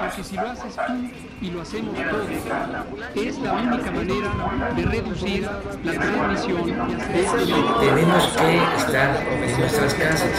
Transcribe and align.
Porque 0.00 0.22
si 0.22 0.36
lo 0.36 0.48
haces 0.48 0.76
tú 0.76 1.10
y 1.40 1.50
lo 1.50 1.62
hacemos 1.62 1.96
todos, 1.96 2.28
es 3.16 3.38
la 3.40 3.52
única 3.52 3.90
manera 3.90 4.30
de 4.76 4.82
reducir 4.84 5.42
la 5.42 5.92
transmisión 5.92 6.66
Tenemos 7.80 8.28
que 8.28 8.62
estar 8.76 9.26
en 9.26 9.58
nuestras 9.58 9.94
casas. 9.94 10.30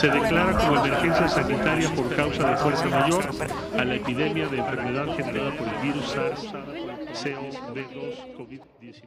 Se 0.00 0.08
declara 0.08 0.58
como 0.58 0.84
emergencia 0.84 1.28
sanitaria 1.28 1.88
por 1.94 2.16
causa 2.16 2.50
de 2.50 2.56
fuerza 2.56 2.86
mayor 2.86 3.30
a 3.78 3.84
la 3.84 3.94
epidemia 3.94 4.48
de 4.48 4.58
enfermedad 4.58 5.06
generada 5.16 5.56
por 5.56 5.68
el 5.68 5.76
virus 5.82 6.16
SARS-CoV-2 6.16 8.34
COVID-19. 8.36 9.04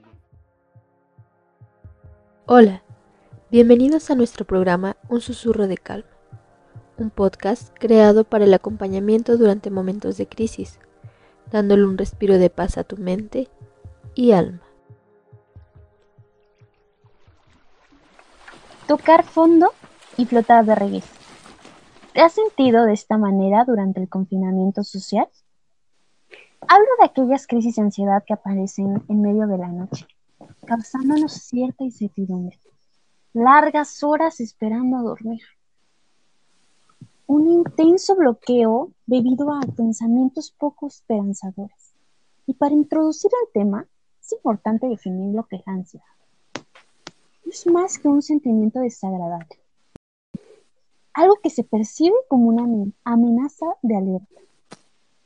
Hola, 2.46 2.84
bienvenidos 3.52 4.09
a 4.09 4.16
nuestro 4.16 4.46
programa 4.46 4.96
Un 5.09 5.20
susurro 5.21 5.68
de 5.68 5.77
calma 5.77 6.18
un 7.04 7.09
podcast 7.09 7.73
creado 7.79 8.23
para 8.23 8.46
el 8.46 8.54
acompañamiento 8.54 9.37
durante 9.37 9.71
momentos 9.71 10.18
de 10.18 10.28
crisis, 10.28 10.79
dándole 11.51 11.86
un 11.86 11.97
respiro 11.97 12.37
de 12.37 12.50
paz 12.50 12.78
a 12.78 12.83
tu 12.83 12.97
mente 12.97 13.50
y 14.15 14.32
alma. 14.32 14.61
Tocar 18.88 19.24
fondo 19.24 19.71
y 20.18 20.25
flotar 20.25 20.65
de 20.65 20.75
regreso. 20.75 21.14
¿Te 22.14 22.21
has 22.21 22.33
sentido 22.33 22.86
de 22.86 22.93
esta 22.93 23.18
manera 23.18 23.63
durante 23.66 24.02
el 24.02 24.10
confinamiento 24.10 24.83
social? 24.83 25.27
Hablo 26.68 26.88
de 27.00 27.05
aquellas 27.05 27.47
crisis 27.47 27.75
de 27.75 27.83
ansiedad 27.83 28.24
que 28.25 28.33
aparecen 28.33 29.04
en 29.07 29.21
medio 29.21 29.47
de 29.47 29.57
la 29.57 29.68
noche, 29.68 30.07
causándonos 30.66 31.33
cierta 31.33 31.83
incertidumbre, 31.83 32.59
largas 33.33 34.03
horas 34.03 34.39
esperando 34.39 34.97
a 34.97 35.02
dormir 35.02 35.41
un 37.30 37.47
intenso 37.47 38.16
bloqueo 38.16 38.92
debido 39.06 39.53
a 39.53 39.59
pensamientos 39.59 40.49
poco 40.49 40.88
esperanzadores. 40.88 41.94
Y 42.47 42.55
para 42.55 42.73
introducir 42.73 43.30
el 43.45 43.53
tema, 43.53 43.88
es 44.19 44.31
importante 44.33 44.88
definir 44.88 45.35
lo 45.35 45.45
que 45.45 45.57
es 45.57 45.61
la 45.67 45.73
ansiedad. 45.73 46.05
Es 47.45 47.67
más 47.67 48.00
que 48.00 48.07
un 48.07 48.23
sentimiento 48.23 48.80
desagradable, 48.80 49.59
algo 51.13 51.35
que 51.35 51.52
se 51.52 51.63
percibe 51.63 52.16
como 52.30 52.47
una 52.47 52.91
amenaza 53.03 53.67
de 53.83 53.95
alerta. 53.95 54.41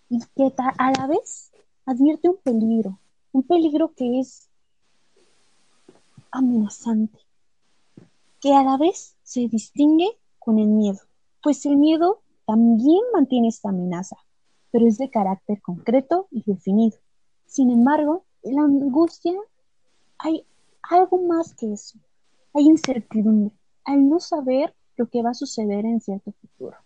Y 0.10 0.20
que 0.36 0.54
a 0.58 0.92
la 0.92 1.08
vez 1.08 1.54
advierte 1.86 2.28
un 2.28 2.38
peligro, 2.44 3.00
un 3.32 3.44
peligro 3.44 3.94
que 3.96 4.20
es 4.20 4.50
amenazante, 6.32 7.20
que 8.42 8.54
a 8.54 8.62
la 8.62 8.76
vez 8.76 9.16
se 9.24 9.48
distingue 9.48 10.10
con 10.38 10.60
el 10.60 10.68
miedo 10.68 11.00
pues 11.44 11.66
el 11.66 11.76
miedo 11.78 12.22
también 12.48 13.02
mantiene 13.14 13.50
esta 13.50 13.70
amenaza, 13.70 14.16
pero 14.72 14.88
es 14.88 14.98
de 14.98 15.10
carácter 15.10 15.62
concreto 15.62 16.28
y 16.32 16.42
definido. 16.46 16.98
Sin 17.46 17.70
embargo, 17.70 18.24
la 18.42 18.62
angustia 18.62 19.34
hay 20.18 20.46
algo 20.82 21.22
más 21.22 21.54
que 21.54 21.74
eso. 21.74 22.00
Hay 22.54 22.64
incertidumbre, 22.64 23.54
al 23.84 24.10
no 24.10 24.20
saber 24.20 24.74
lo 24.96 25.08
que 25.08 25.22
va 25.22 25.32
a 25.32 25.36
suceder 25.36 25.86
en 25.86 26.00
cierto 26.00 26.32
futuro. 26.42 26.78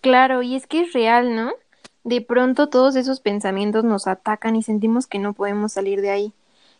Claro, 0.00 0.42
y 0.42 0.54
es 0.54 0.66
que 0.66 0.82
es 0.82 0.92
real, 0.92 1.34
¿no? 1.34 1.52
De 2.04 2.20
pronto 2.20 2.68
todos 2.68 2.94
esos 2.94 3.20
pensamientos 3.20 3.84
nos 3.84 4.06
atacan 4.06 4.54
y 4.54 4.62
sentimos 4.62 5.06
que 5.06 5.18
no 5.18 5.32
podemos 5.32 5.72
salir 5.72 6.00
de 6.00 6.10
ahí. 6.10 6.32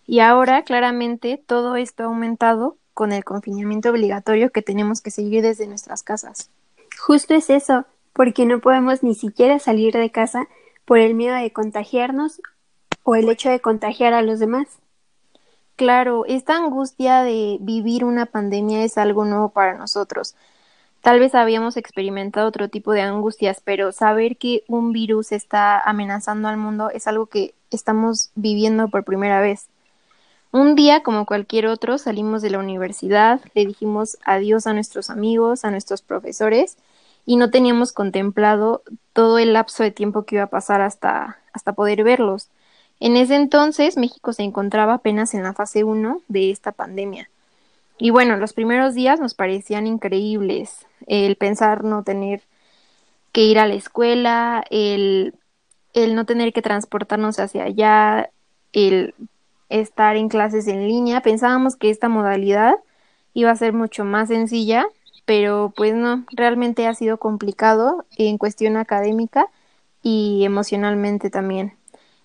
Y 0.07 0.21
ahora, 0.21 0.63
claramente, 0.63 1.43
todo 1.45 1.77
esto 1.77 2.05
ha 2.05 2.07
aumentado 2.07 2.77
con 2.99 3.13
el 3.13 3.23
confinamiento 3.23 3.91
obligatorio 3.91 4.51
que 4.51 4.61
tenemos 4.61 5.01
que 5.01 5.13
seguir 5.13 5.41
desde 5.41 5.69
nuestras 5.69 6.03
casas. 6.03 6.51
Justo 6.99 7.33
es 7.33 7.49
eso, 7.49 7.85
porque 8.13 8.45
no 8.45 8.59
podemos 8.59 9.05
ni 9.05 9.15
siquiera 9.15 9.61
salir 9.61 9.95
de 9.95 10.11
casa 10.11 10.49
por 10.85 10.99
el 10.99 11.15
miedo 11.15 11.37
de 11.37 11.53
contagiarnos 11.53 12.43
o 13.05 13.15
el 13.15 13.29
hecho 13.29 13.51
de 13.51 13.61
contagiar 13.61 14.15
a 14.15 14.23
los 14.23 14.41
demás. 14.41 14.67
Claro, 15.77 16.25
esta 16.27 16.57
angustia 16.57 17.23
de 17.23 17.59
vivir 17.61 18.05
una 18.05 18.27
pandemia 18.27 18.83
es 18.83 18.99
algo 18.99 19.25
nuevo 19.25 19.51
para 19.51 19.79
nosotros. 19.79 20.35
Tal 21.01 21.21
vez 21.21 21.37
habíamos 21.37 21.77
experimentado 21.77 22.49
otro 22.49 22.69
tipo 22.69 22.91
de 22.91 23.03
angustias, 23.03 23.63
pero 23.65 23.93
saber 23.93 24.39
que 24.39 24.65
un 24.67 24.91
virus 24.91 25.31
está 25.31 25.81
amenazando 25.81 26.49
al 26.49 26.57
mundo 26.57 26.91
es 26.91 27.07
algo 27.07 27.27
que 27.27 27.55
estamos 27.71 28.33
viviendo 28.35 28.89
por 28.89 29.05
primera 29.05 29.41
vez. 29.41 29.69
Un 30.51 30.75
día, 30.75 31.03
como 31.03 31.27
cualquier 31.27 31.67
otro, 31.67 31.99
salimos 31.99 32.41
de 32.41 32.51
la 32.51 32.59
universidad, 32.59 33.41
le 33.55 33.67
dijimos 33.67 34.17
adiós 34.25 34.67
a 34.67 34.73
nuestros 34.73 35.11
amigos, 35.11 35.65
a 35.65 35.71
nuestros 35.71 36.01
profesores, 36.01 36.79
y 37.27 37.37
no 37.37 37.51
teníamos 37.51 37.93
contemplado 37.93 38.83
todo 39.13 39.39
el 39.39 39.53
lapso 39.53 39.83
de 39.83 39.91
tiempo 39.91 40.25
que 40.25 40.37
iba 40.37 40.45
a 40.45 40.51
pasar 40.51 40.81
hasta, 40.81 41.39
hasta 41.53 41.75
poder 41.75 42.03
verlos. 42.03 42.49
En 42.99 43.17
ese 43.17 43.37
entonces, 43.37 43.99
México 43.99 44.33
se 44.33 44.43
encontraba 44.43 44.95
apenas 44.95 45.35
en 45.35 45.43
la 45.43 45.53
fase 45.53 45.85
1 45.85 46.23
de 46.29 46.51
esta 46.51 46.73
pandemia. 46.73 47.29
Y 47.99 48.11
bueno, 48.11 48.37
los 48.39 48.55
primeros 48.55 48.95
días 48.95 49.21
nos 49.21 49.35
parecían 49.35 49.87
increíbles. 49.87 50.87
El 51.07 51.37
pensar 51.37 51.85
no 51.85 52.05
tener 52.05 52.43
que 53.33 53.43
ir 53.43 53.59
a 53.59 53.67
la 53.67 53.75
escuela, 53.75 54.65
el, 54.71 55.35
el 55.93 56.15
no 56.15 56.25
tener 56.25 56.55
que 56.55 56.63
transportarnos 56.63 57.39
hacia 57.39 57.65
allá, 57.65 58.31
el 58.73 59.15
estar 59.69 60.17
en 60.17 60.29
clases 60.29 60.67
en 60.69 60.87
línea. 60.87 61.21
Pensábamos 61.21 61.77
que 61.77 61.91
esta 61.91 62.09
modalidad 62.09 62.77
iba 63.35 63.51
a 63.51 63.57
ser 63.57 63.73
mucho 63.73 64.05
más 64.05 64.29
sencilla, 64.29 64.87
pero 65.25 65.73
pues 65.77 65.95
no, 65.95 66.25
realmente 66.31 66.87
ha 66.87 66.95
sido 66.95 67.19
complicado 67.19 68.05
en 68.17 68.39
cuestión 68.39 68.77
académica 68.77 69.47
y 70.03 70.45
emocionalmente 70.45 71.31
también. 71.31 71.75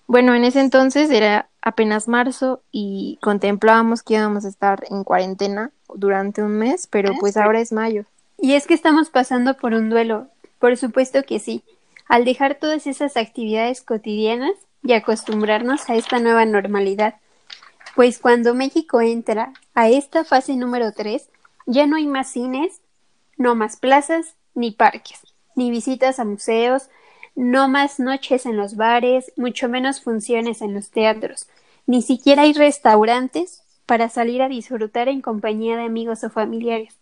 Bueno, 0.06 0.34
en 0.34 0.44
ese 0.44 0.60
entonces 0.60 1.10
era 1.10 1.48
apenas 1.62 2.08
marzo 2.08 2.62
y 2.70 3.18
contemplábamos 3.22 4.02
que 4.02 4.14
íbamos 4.14 4.44
a 4.44 4.48
estar 4.48 4.84
en 4.90 5.02
cuarentena 5.02 5.70
durante 5.94 6.42
un 6.42 6.58
mes, 6.58 6.86
pero 6.86 7.12
ah, 7.12 7.16
pues 7.18 7.36
ahora 7.36 7.60
es 7.60 7.72
mayo. 7.72 8.04
Y 8.38 8.54
es 8.54 8.66
que 8.66 8.74
estamos 8.74 9.10
pasando 9.10 9.56
por 9.56 9.72
un 9.72 9.88
duelo, 9.88 10.28
por 10.58 10.76
supuesto 10.76 11.22
que 11.22 11.38
sí. 11.38 11.62
Al 12.06 12.26
dejar 12.26 12.56
todas 12.56 12.86
esas 12.86 13.16
actividades 13.16 13.80
cotidianas 13.80 14.52
y 14.82 14.92
acostumbrarnos 14.92 15.88
a 15.88 15.94
esta 15.94 16.18
nueva 16.18 16.44
normalidad, 16.44 17.14
pues 17.94 18.18
cuando 18.18 18.54
México 18.54 19.00
entra 19.00 19.52
a 19.74 19.88
esta 19.88 20.24
fase 20.24 20.56
número 20.56 20.92
3, 20.92 21.28
ya 21.66 21.86
no 21.86 21.96
hay 21.96 22.06
más 22.06 22.28
cines, 22.28 22.80
no 23.38 23.54
más 23.54 23.76
plazas 23.76 24.34
ni 24.54 24.72
parques, 24.72 25.20
ni 25.54 25.70
visitas 25.70 26.18
a 26.18 26.24
museos, 26.24 26.88
no 27.34 27.68
más 27.68 27.98
noches 27.98 28.46
en 28.46 28.56
los 28.56 28.76
bares, 28.76 29.32
mucho 29.36 29.68
menos 29.68 30.00
funciones 30.00 30.62
en 30.62 30.74
los 30.74 30.90
teatros, 30.90 31.48
ni 31.86 32.02
siquiera 32.02 32.42
hay 32.42 32.52
restaurantes 32.52 33.62
para 33.86 34.08
salir 34.08 34.42
a 34.42 34.48
disfrutar 34.48 35.08
en 35.08 35.20
compañía 35.20 35.76
de 35.76 35.84
amigos 35.84 36.24
o 36.24 36.30
familiares. 36.30 36.96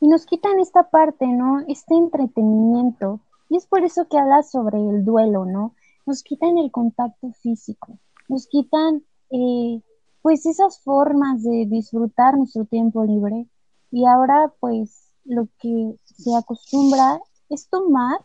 Y 0.00 0.08
nos 0.08 0.26
quitan 0.26 0.60
esta 0.60 0.90
parte, 0.90 1.26
¿no? 1.26 1.64
Este 1.66 1.94
entretenimiento. 1.94 3.20
Y 3.48 3.56
es 3.56 3.66
por 3.66 3.84
eso 3.84 4.06
que 4.08 4.18
habla 4.18 4.42
sobre 4.42 4.78
el 4.78 5.04
duelo, 5.04 5.44
¿no? 5.44 5.74
Nos 6.06 6.22
quitan 6.22 6.58
el 6.58 6.70
contacto 6.70 7.32
físico, 7.42 7.98
nos 8.28 8.46
quitan 8.46 9.02
eh, 9.30 9.80
pues 10.22 10.46
esas 10.46 10.80
formas 10.80 11.42
de 11.42 11.66
disfrutar 11.66 12.36
nuestro 12.36 12.64
tiempo 12.64 13.04
libre 13.04 13.46
y 13.90 14.06
ahora 14.06 14.52
pues 14.60 15.12
lo 15.24 15.48
que 15.58 15.94
se 16.04 16.34
acostumbra 16.36 17.20
es 17.48 17.68
tomar 17.68 18.20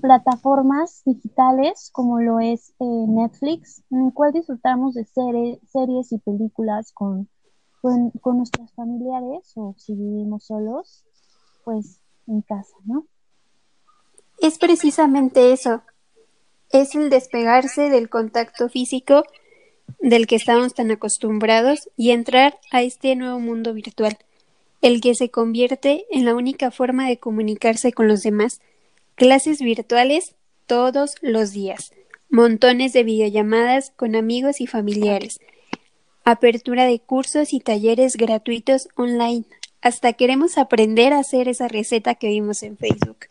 plataformas 0.00 1.02
digitales 1.04 1.90
como 1.92 2.20
lo 2.20 2.40
es 2.40 2.70
eh, 2.78 2.84
Netflix, 3.08 3.82
en 3.90 4.06
el 4.06 4.14
cual 4.14 4.32
disfrutamos 4.32 4.94
de 4.94 5.04
series 5.04 6.12
y 6.12 6.18
películas 6.18 6.92
con, 6.92 7.28
con, 7.80 8.10
con 8.10 8.38
nuestros 8.38 8.72
familiares 8.74 9.52
o 9.56 9.74
si 9.76 9.94
vivimos 9.94 10.44
solos, 10.44 11.04
pues 11.64 12.00
en 12.26 12.42
casa, 12.42 12.74
¿no? 12.84 13.06
Es 14.38 14.58
precisamente 14.58 15.52
eso, 15.52 15.82
es 16.70 16.94
el 16.94 17.10
despegarse 17.10 17.90
del 17.90 18.08
contacto 18.08 18.68
físico 18.68 19.24
del 20.00 20.26
que 20.26 20.36
estamos 20.36 20.74
tan 20.74 20.90
acostumbrados 20.90 21.88
y 21.96 22.10
entrar 22.10 22.58
a 22.70 22.82
este 22.82 23.14
nuevo 23.16 23.38
mundo 23.38 23.74
virtual, 23.74 24.18
el 24.80 25.00
que 25.00 25.14
se 25.14 25.30
convierte 25.30 26.06
en 26.10 26.24
la 26.24 26.34
única 26.34 26.70
forma 26.70 27.08
de 27.08 27.18
comunicarse 27.18 27.92
con 27.92 28.08
los 28.08 28.22
demás. 28.22 28.60
Clases 29.14 29.60
virtuales 29.60 30.34
todos 30.66 31.14
los 31.20 31.52
días, 31.52 31.92
montones 32.30 32.92
de 32.92 33.04
videollamadas 33.04 33.92
con 33.94 34.16
amigos 34.16 34.60
y 34.60 34.66
familiares, 34.66 35.40
apertura 36.24 36.86
de 36.86 36.98
cursos 36.98 37.52
y 37.52 37.60
talleres 37.60 38.16
gratuitos 38.16 38.88
online. 38.96 39.44
Hasta 39.80 40.12
queremos 40.12 40.58
aprender 40.58 41.12
a 41.12 41.18
hacer 41.18 41.48
esa 41.48 41.68
receta 41.68 42.14
que 42.14 42.28
vimos 42.28 42.62
en 42.62 42.76
Facebook. 42.76 43.26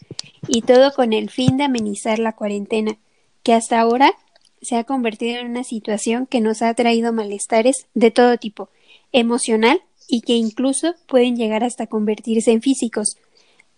Y 0.48 0.64
todo 0.64 0.92
con 0.94 1.14
el 1.14 1.30
fin 1.30 1.58
de 1.58 1.64
amenizar 1.64 2.20
la 2.20 2.34
cuarentena, 2.34 2.98
que 3.44 3.54
hasta 3.54 3.80
ahora 3.80 4.14
se 4.62 4.76
ha 4.76 4.84
convertido 4.84 5.40
en 5.40 5.48
una 5.48 5.64
situación 5.64 6.26
que 6.28 6.42
nos 6.42 6.62
ha 6.62 6.74
traído 6.74 7.14
malestares 7.14 7.88
de 7.94 8.12
todo 8.12 8.38
tipo, 8.38 8.70
emocional 9.12 9.82
y 10.08 10.22
que 10.22 10.34
incluso 10.34 10.96
pueden 11.08 11.36
llegar 11.36 11.64
hasta 11.64 11.88
convertirse 11.88 12.52
en 12.52 12.62
físicos. 12.62 13.18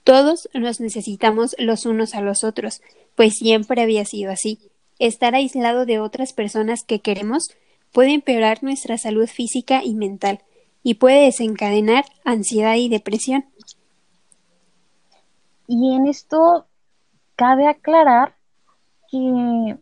Todos 0.03 0.49
nos 0.53 0.79
necesitamos 0.79 1.55
los 1.59 1.85
unos 1.85 2.15
a 2.15 2.21
los 2.21 2.43
otros, 2.43 2.81
pues 3.15 3.33
siempre 3.35 3.81
había 3.81 4.03
sido 4.05 4.31
así. 4.31 4.59
Estar 4.99 5.35
aislado 5.35 5.85
de 5.85 5.99
otras 5.99 6.33
personas 6.33 6.83
que 6.85 6.99
queremos 6.99 7.47
puede 7.91 8.13
empeorar 8.13 8.63
nuestra 8.63 8.97
salud 8.97 9.27
física 9.27 9.81
y 9.83 9.93
mental, 9.93 10.39
y 10.81 10.95
puede 10.95 11.25
desencadenar 11.25 12.05
ansiedad 12.25 12.75
y 12.75 12.89
depresión. 12.89 13.45
Y 15.67 15.95
en 15.95 16.07
esto 16.07 16.65
cabe 17.35 17.67
aclarar 17.67 18.35
que, 19.09 19.77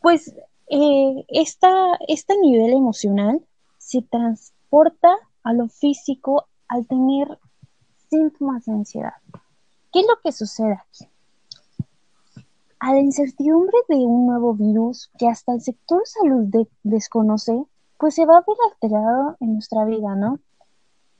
pues, 0.00 0.34
eh, 0.68 1.24
este 1.28 2.38
nivel 2.40 2.72
emocional 2.72 3.44
se 3.78 4.02
transporta 4.02 5.14
a 5.42 5.52
lo 5.52 5.68
físico 5.68 6.46
al 6.68 6.86
tener 6.86 7.38
síntomas 8.08 8.64
de 8.64 8.72
ansiedad. 8.72 9.14
¿Qué 9.92 10.00
es 10.00 10.06
lo 10.06 10.20
que 10.22 10.32
sucede 10.32 10.74
aquí? 10.74 11.06
A 12.78 12.92
la 12.92 13.00
incertidumbre 13.00 13.76
de 13.88 13.96
un 13.96 14.26
nuevo 14.26 14.54
virus 14.54 15.10
que 15.18 15.28
hasta 15.28 15.52
el 15.52 15.60
sector 15.60 16.02
salud 16.06 16.46
desconoce, 16.82 17.64
pues 17.98 18.14
se 18.14 18.24
va 18.24 18.38
a 18.38 18.44
ver 18.46 18.56
alterado 18.72 19.36
en 19.40 19.54
nuestra 19.54 19.84
vida, 19.84 20.14
¿no? 20.14 20.38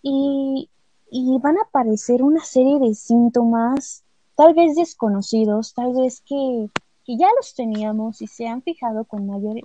Y, 0.02 0.70
y 1.10 1.38
van 1.40 1.58
a 1.58 1.62
aparecer 1.62 2.22
una 2.22 2.44
serie 2.44 2.78
de 2.78 2.94
síntomas, 2.94 4.04
tal 4.36 4.54
vez 4.54 4.76
desconocidos, 4.76 5.74
tal 5.74 5.92
vez 5.92 6.22
que, 6.22 6.70
que 7.10 7.16
ya 7.16 7.26
los 7.36 7.54
teníamos 7.56 8.22
y 8.22 8.28
se 8.28 8.46
han 8.46 8.62
fijado 8.62 9.04
con 9.04 9.26
mayor 9.26 9.56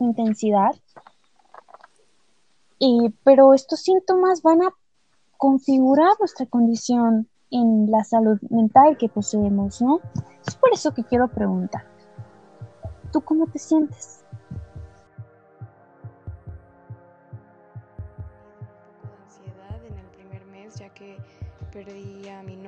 intensidad, 0.00 0.74
y, 2.80 3.14
pero 3.22 3.54
estos 3.54 3.80
síntomas 3.80 4.42
van 4.42 4.62
a 4.62 4.74
configurar 5.36 6.10
nuestra 6.18 6.46
condición 6.46 7.28
en 7.52 7.88
la 7.92 8.02
salud 8.02 8.40
mental 8.50 8.96
que 8.98 9.08
poseemos, 9.08 9.80
¿no? 9.80 10.00
Es 10.44 10.56
por 10.56 10.72
eso 10.72 10.92
que 10.92 11.04
quiero 11.04 11.28
preguntar, 11.28 11.86
¿tú 13.12 13.20
cómo 13.20 13.46
te 13.46 13.60
sientes? 13.60 14.24
ansiedad 19.24 19.84
en 19.86 19.96
el 19.96 20.06
primer 20.06 20.44
mes, 20.46 20.74
ya 20.74 20.88
que 20.88 21.18
perdí 21.72 22.17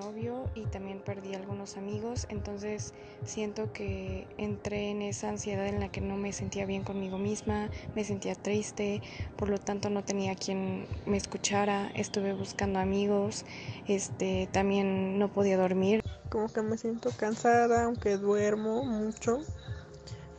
novio 0.01 0.51
y 0.55 0.65
también 0.67 1.01
perdí 1.01 1.35
algunos 1.35 1.77
amigos, 1.77 2.27
entonces 2.31 2.95
siento 3.25 3.73
que 3.73 4.27
entré 4.39 4.91
en 4.91 5.03
esa 5.03 5.29
ansiedad 5.29 5.67
en 5.67 5.81
la 5.81 5.91
que 5.91 6.01
no 6.01 6.17
me 6.17 6.33
sentía 6.33 6.65
bien 6.67 6.83
conmigo 6.83 7.19
misma, 7.19 7.71
me 7.95 8.05
sentía 8.05 8.35
triste, 8.35 9.03
por 9.37 9.49
lo 9.49 9.59
tanto 9.59 9.91
no 9.91 10.03
tenía 10.03 10.35
quien 10.35 10.87
me 11.07 11.17
escuchara, 11.17 11.91
estuve 11.95 12.33
buscando 12.33 12.79
amigos, 12.79 13.45
este 13.87 14.49
también 14.53 15.19
no 15.19 15.33
podía 15.33 15.57
dormir. 15.57 16.03
Como 16.31 16.49
que 16.53 16.63
me 16.63 16.79
siento 16.79 17.11
cansada, 17.17 17.85
aunque 17.85 18.17
duermo 18.17 18.85
mucho, 18.85 19.41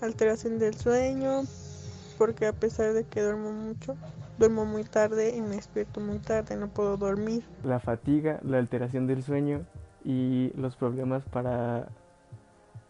alteración 0.01 0.57
del 0.57 0.73
sueño, 0.73 1.43
porque 2.21 2.45
a 2.45 2.53
pesar 2.53 2.93
de 2.93 3.03
que 3.03 3.19
duermo 3.19 3.51
mucho, 3.51 3.97
duermo 4.37 4.63
muy 4.63 4.83
tarde 4.83 5.35
y 5.35 5.41
me 5.41 5.55
despierto 5.55 5.99
muy 5.99 6.19
tarde, 6.19 6.55
no 6.55 6.67
puedo 6.67 6.95
dormir. 6.95 7.43
La 7.63 7.79
fatiga, 7.79 8.39
la 8.43 8.59
alteración 8.59 9.07
del 9.07 9.23
sueño 9.23 9.65
y 10.05 10.51
los 10.55 10.75
problemas 10.75 11.23
para 11.25 11.89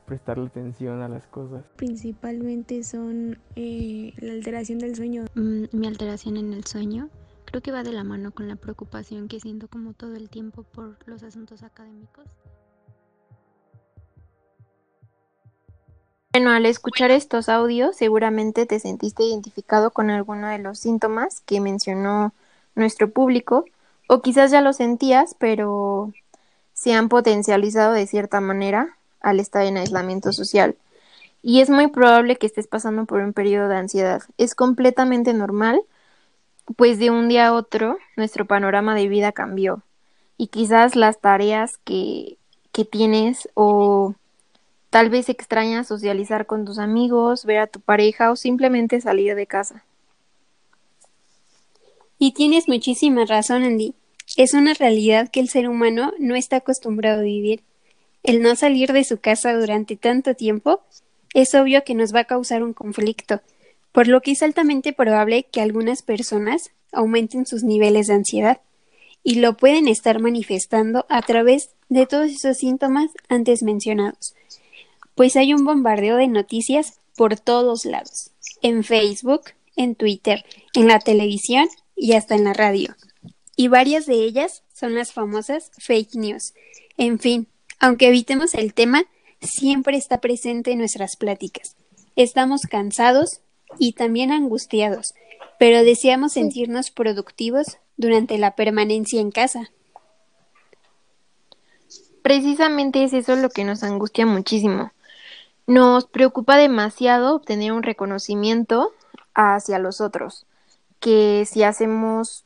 prestarle 0.05 0.47
atención 0.47 1.01
a 1.01 1.07
las 1.07 1.27
cosas. 1.27 1.63
Principalmente 1.77 2.83
son 2.83 3.39
eh, 3.55 4.11
la 4.17 4.33
alteración 4.33 4.79
del 4.79 4.97
sueño. 4.97 5.23
Mm, 5.35 5.63
mi 5.71 5.87
alteración 5.87 6.35
en 6.35 6.51
el 6.51 6.65
sueño 6.65 7.07
creo 7.45 7.61
que 7.61 7.71
va 7.71 7.83
de 7.83 7.93
la 7.93 8.03
mano 8.03 8.31
con 8.31 8.49
la 8.49 8.57
preocupación 8.57 9.29
que 9.29 9.39
siento 9.39 9.69
como 9.69 9.93
todo 9.93 10.13
el 10.15 10.29
tiempo 10.29 10.63
por 10.63 10.97
los 11.05 11.23
asuntos 11.23 11.63
académicos. 11.63 12.25
Bueno, 16.33 16.51
al 16.51 16.65
escuchar 16.65 17.11
estos 17.11 17.49
audios 17.49 17.97
seguramente 17.97 18.65
te 18.65 18.79
sentiste 18.79 19.23
identificado 19.23 19.91
con 19.91 20.09
alguno 20.09 20.47
de 20.47 20.59
los 20.59 20.79
síntomas 20.79 21.41
que 21.41 21.59
mencionó 21.59 22.31
nuestro 22.73 23.09
público 23.09 23.65
o 24.07 24.21
quizás 24.21 24.49
ya 24.49 24.61
lo 24.61 24.71
sentías, 24.71 25.35
pero 25.37 26.13
se 26.73 26.93
han 26.93 27.09
potencializado 27.09 27.91
de 27.91 28.07
cierta 28.07 28.39
manera 28.39 28.95
al 29.19 29.41
estar 29.41 29.65
en 29.65 29.75
aislamiento 29.75 30.31
social. 30.31 30.77
Y 31.43 31.59
es 31.59 31.69
muy 31.69 31.87
probable 31.87 32.37
que 32.37 32.47
estés 32.47 32.67
pasando 32.67 33.03
por 33.05 33.19
un 33.19 33.33
periodo 33.33 33.67
de 33.67 33.75
ansiedad. 33.75 34.21
Es 34.37 34.55
completamente 34.55 35.33
normal, 35.33 35.81
pues 36.77 36.97
de 36.97 37.09
un 37.09 37.27
día 37.27 37.47
a 37.47 37.53
otro 37.53 37.97
nuestro 38.15 38.45
panorama 38.45 38.95
de 38.95 39.09
vida 39.09 39.33
cambió 39.33 39.83
y 40.37 40.47
quizás 40.47 40.95
las 40.95 41.19
tareas 41.19 41.77
que, 41.79 42.37
que 42.71 42.85
tienes 42.85 43.49
o 43.53 44.15
Tal 44.91 45.09
vez 45.09 45.29
extrañas 45.29 45.87
socializar 45.87 46.45
con 46.45 46.65
tus 46.65 46.77
amigos, 46.77 47.45
ver 47.45 47.59
a 47.59 47.67
tu 47.67 47.79
pareja 47.79 48.29
o 48.29 48.35
simplemente 48.35 48.99
salir 48.99 49.35
de 49.35 49.47
casa. 49.47 49.85
Y 52.19 52.33
tienes 52.33 52.67
muchísima 52.67 53.25
razón, 53.25 53.63
Andy. 53.63 53.95
Es 54.35 54.53
una 54.53 54.73
realidad 54.73 55.29
que 55.31 55.39
el 55.39 55.47
ser 55.47 55.69
humano 55.69 56.11
no 56.19 56.35
está 56.35 56.57
acostumbrado 56.57 57.21
a 57.21 57.23
vivir. 57.23 57.63
El 58.21 58.41
no 58.41 58.55
salir 58.55 58.91
de 58.91 59.05
su 59.05 59.17
casa 59.17 59.53
durante 59.53 59.95
tanto 59.95 60.35
tiempo 60.35 60.81
es 61.33 61.55
obvio 61.55 61.85
que 61.85 61.95
nos 61.95 62.13
va 62.13 62.19
a 62.19 62.25
causar 62.25 62.61
un 62.61 62.73
conflicto, 62.73 63.39
por 63.93 64.09
lo 64.09 64.19
que 64.19 64.31
es 64.31 64.43
altamente 64.43 64.91
probable 64.91 65.43
que 65.43 65.61
algunas 65.61 66.01
personas 66.01 66.71
aumenten 66.91 67.45
sus 67.45 67.63
niveles 67.63 68.07
de 68.07 68.15
ansiedad 68.15 68.59
y 69.23 69.35
lo 69.35 69.55
pueden 69.55 69.87
estar 69.87 70.19
manifestando 70.19 71.05
a 71.07 71.21
través 71.21 71.69
de 71.87 72.05
todos 72.07 72.29
esos 72.29 72.57
síntomas 72.57 73.11
antes 73.29 73.63
mencionados, 73.63 74.35
pues 75.21 75.35
hay 75.35 75.53
un 75.53 75.65
bombardeo 75.65 76.17
de 76.17 76.27
noticias 76.27 76.99
por 77.15 77.39
todos 77.39 77.85
lados, 77.85 78.31
en 78.63 78.83
Facebook, 78.83 79.51
en 79.75 79.93
Twitter, 79.93 80.43
en 80.73 80.87
la 80.87 80.97
televisión 80.97 81.67
y 81.95 82.13
hasta 82.13 82.33
en 82.33 82.43
la 82.43 82.53
radio. 82.53 82.95
Y 83.55 83.67
varias 83.67 84.07
de 84.07 84.15
ellas 84.15 84.63
son 84.73 84.95
las 84.95 85.13
famosas 85.13 85.69
fake 85.77 86.15
news. 86.15 86.55
En 86.97 87.19
fin, 87.19 87.45
aunque 87.79 88.07
evitemos 88.07 88.55
el 88.55 88.73
tema, 88.73 89.03
siempre 89.39 89.95
está 89.95 90.21
presente 90.21 90.71
en 90.71 90.79
nuestras 90.79 91.15
pláticas. 91.15 91.75
Estamos 92.15 92.61
cansados 92.61 93.41
y 93.77 93.93
también 93.93 94.31
angustiados, 94.31 95.13
pero 95.59 95.83
deseamos 95.83 96.33
sentirnos 96.33 96.89
productivos 96.89 97.77
durante 97.95 98.39
la 98.39 98.55
permanencia 98.55 99.21
en 99.21 99.29
casa. 99.29 99.69
Precisamente 102.23 103.03
es 103.03 103.13
eso 103.13 103.35
lo 103.35 103.51
que 103.51 103.65
nos 103.65 103.83
angustia 103.83 104.25
muchísimo. 104.25 104.91
Nos 105.71 106.03
preocupa 106.03 106.57
demasiado 106.57 107.33
obtener 107.33 107.71
un 107.71 107.81
reconocimiento 107.81 108.91
hacia 109.33 109.79
los 109.79 110.01
otros, 110.01 110.45
que 110.99 111.47
si 111.49 111.63
hacemos 111.63 112.43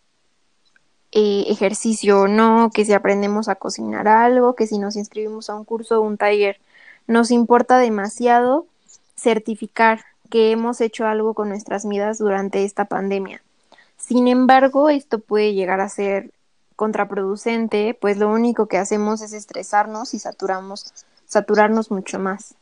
eh, 1.12 1.46
ejercicio 1.48 2.22
o 2.22 2.28
no, 2.28 2.70
que 2.72 2.86
si 2.86 2.94
aprendemos 2.94 3.50
a 3.50 3.56
cocinar 3.56 4.08
algo, 4.08 4.54
que 4.54 4.68
si 4.68 4.78
nos 4.78 4.96
inscribimos 4.96 5.50
a 5.50 5.56
un 5.56 5.66
curso 5.66 6.00
o 6.00 6.04
un 6.04 6.18
taller. 6.18 6.60
Nos 7.08 7.32
importa 7.32 7.80
demasiado 7.80 8.68
certificar 9.16 10.06
que 10.30 10.52
hemos 10.52 10.80
hecho 10.80 11.08
algo 11.08 11.34
con 11.34 11.50
nuestras 11.50 11.88
vidas 11.90 12.20
durante 12.20 12.64
esta 12.64 12.86
pandemia. 12.86 13.42
Sin 13.98 14.28
embargo, 14.28 14.90
esto 14.90 15.18
puede 15.18 15.56
llegar 15.56 15.82
a 15.82 15.90
ser 15.90 16.30
contraproducente, 16.76 17.98
pues 18.00 18.18
lo 18.18 18.30
único 18.30 18.68
que 18.68 18.78
hacemos 18.78 19.24
es 19.24 19.34
estresarnos 19.34 20.14
y 20.14 20.20
saturamos, 20.20 20.94
saturarnos 21.26 21.90
mucho 21.90 22.20
más. 22.20 22.54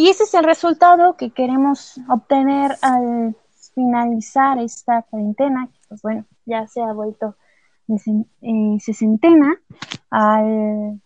Y 0.00 0.08
ese 0.08 0.24
es 0.24 0.32
el 0.32 0.44
resultado 0.44 1.14
que 1.18 1.28
queremos 1.28 2.00
obtener 2.08 2.74
al 2.80 3.36
finalizar 3.74 4.58
esta 4.58 5.02
cuarentena, 5.02 5.68
que 5.70 5.78
pues 5.90 6.00
bueno, 6.00 6.24
ya 6.46 6.66
se 6.68 6.80
ha 6.80 6.90
vuelto 6.94 7.36
eh, 7.86 8.78
sesentena, 8.80 9.60
al, 10.08 11.02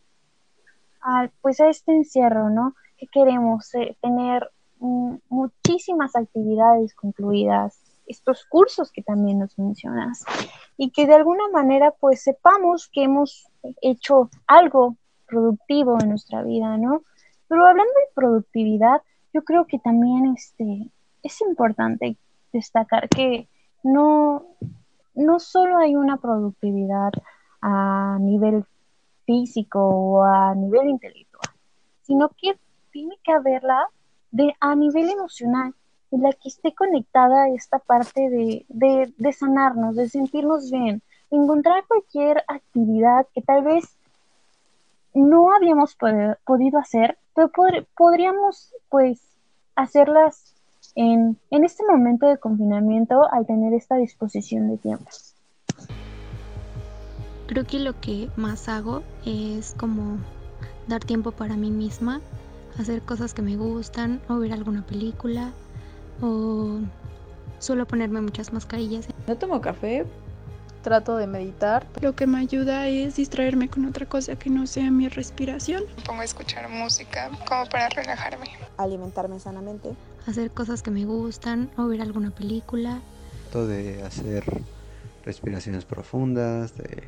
al, 1.01 1.33
pues 1.43 1.61
a 1.61 1.71
este 1.71 1.91
encierro, 1.91 2.51
¿no? 2.51 2.77
Que 2.97 3.09
queremos 3.09 3.75
eh, 3.75 3.97
tener 4.01 4.49
mm, 4.79 5.17
muchísimas 5.29 6.15
actividades 6.15 6.95
concluidas, 6.95 7.77
estos 8.07 8.47
cursos 8.47 8.93
que 8.93 9.03
también 9.03 9.41
nos 9.41 9.59
mencionas, 9.59 10.25
y 10.77 10.93
que 10.93 11.09
de 11.09 11.15
alguna 11.15 11.49
manera 11.49 11.91
pues 11.99 12.23
sepamos 12.23 12.89
que 12.93 13.03
hemos 13.03 13.49
hecho 13.83 14.31
algo 14.47 14.97
productivo 15.27 15.99
en 16.01 16.11
nuestra 16.11 16.45
vida, 16.45 16.77
¿no? 16.77 17.03
Pero 17.55 17.67
hablando 17.69 17.93
de 17.93 18.15
productividad, 18.17 19.01
yo 19.33 19.45
creo 19.45 19.65
que 19.65 19.79
también 19.79 20.35
este, 20.35 20.91
es 21.23 21.41
importante 21.41 22.17
destacar 22.53 23.09
que 23.09 23.47
no, 23.85 24.45
no 25.15 25.39
solo 25.39 25.79
hay 25.79 25.95
una 25.95 26.17
productividad 26.17 27.13
a 27.63 28.19
nivel 28.21 28.65
físico 29.25 29.79
o 29.79 30.25
a 30.25 30.53
nivel 30.57 30.89
intelectual, 30.89 31.55
sino 32.03 32.29
que 32.31 32.59
tiene 32.91 33.17
que 33.23 33.31
haberla 33.31 33.87
de, 34.33 34.53
a 34.59 34.75
nivel 34.75 35.11
emocional. 35.11 35.73
en 36.11 36.23
la 36.23 36.33
que 36.33 36.49
esté 36.49 36.75
conectada 36.75 37.51
esta 37.51 37.79
parte 37.79 38.31
de, 38.31 38.67
de, 38.69 39.15
de 39.17 39.33
sanarnos, 39.33 39.95
de 39.95 40.09
sentirnos 40.09 40.73
bien, 40.73 41.03
de 41.31 41.37
encontrar 41.37 41.85
cualquier 41.87 42.43
actividad 42.49 43.29
que 43.33 43.43
tal 43.43 43.63
vez 43.63 43.97
no 45.15 45.55
habíamos 45.55 45.97
podido 45.97 46.79
hacer, 46.79 47.19
pero 47.35 47.51
podríamos 47.97 48.75
pues 48.89 49.21
hacerlas 49.77 50.55
en, 50.95 51.39
en 51.51 51.65
este 51.65 51.85
momento 51.85 52.27
de 52.27 52.39
confinamiento 52.39 53.23
al 53.33 53.47
tener 53.47 53.73
esta 53.75 53.97
disposición 53.97 54.69
de 54.69 54.79
tiempo. 54.79 55.07
Creo 57.47 57.65
que 57.65 57.79
lo 57.79 58.01
que 58.01 58.31
más 58.37 58.69
hago 58.69 59.03
es 59.25 59.75
como 59.79 60.19
dar 60.89 61.05
tiempo 61.05 61.31
para 61.31 61.57
mí 61.57 61.71
misma, 61.71 62.21
hacer 62.79 63.03
cosas 63.03 63.35
que 63.35 63.43
me 63.43 63.57
gustan 63.57 64.21
o 64.29 64.39
ver 64.39 64.53
alguna 64.53 64.85
película 64.85 65.53
o 66.21 66.79
solo 67.59 67.87
ponerme 67.87 68.21
muchas 68.21 68.53
mascarillas. 68.53 69.09
No 69.27 69.37
tomo 69.37 69.61
café, 69.61 70.07
trato 70.85 71.17
de 71.17 71.27
meditar. 71.27 71.85
Lo 72.01 72.15
que 72.15 72.29
me 72.29 72.39
ayuda 72.39 72.87
es 72.87 73.17
distraerme 73.17 73.69
con 73.69 73.87
otra 73.87 74.07
cosa 74.07 74.37
que 74.37 74.51
no 74.51 74.69
sea 74.69 74.91
mi 74.91 75.09
respiración. 75.09 75.83
pongo 76.07 76.21
a 76.21 76.25
escuchar 76.25 76.69
música 76.69 77.31
como 77.49 77.67
para 77.67 77.89
relajarme. 77.89 78.47
Alimentarme 78.77 79.41
sanamente. 79.41 79.97
Hacer 80.27 80.51
cosas 80.53 80.83
que 80.83 80.93
me 80.93 81.05
gustan 81.07 81.71
o 81.77 81.89
ver 81.89 82.03
alguna 82.03 82.31
película. 82.31 83.01
Trato 83.51 83.67
de 83.67 84.03
hacer 84.03 84.45
respiraciones 85.25 85.85
profundas, 85.87 86.77
de, 86.77 87.05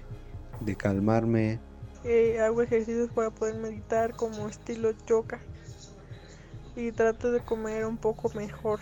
de 0.61 0.77
calmarme. 0.77 1.61
Eh, 2.05 2.41
hago 2.41 2.63
ejercicios 2.63 3.11
para 3.11 3.31
poder 3.31 3.57
meditar 3.57 4.15
como 4.15 4.49
estilo 4.49 4.93
yoga 5.07 5.39
y 6.77 6.93
trato 6.93 7.31
de 7.31 7.41
comer 7.41 7.85
un 7.85 7.99
poco 7.99 8.31
mejor 8.35 8.81